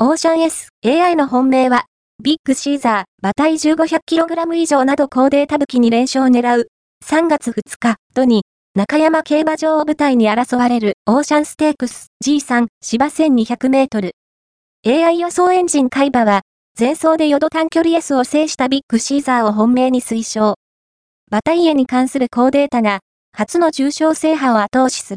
[0.00, 1.86] オーシャン S、AI の本命は、
[2.22, 6.68] ビッグシーザー、馬体 1500kg 以上など高データ武器に連勝を狙う、
[7.04, 8.42] 3月2日、土に、
[8.76, 14.12] 中山競馬場を舞台に争われる、オーシャンステークス G3 芝1200メートル。
[14.86, 16.42] AI 予想エンジン海馬は、
[16.78, 20.54] 前走でヨド短距離 S を制したビッグシーザーを本命に推奨。
[21.28, 23.00] バタイエに関する高データが、
[23.36, 25.16] 初の重賞制覇を後押しする。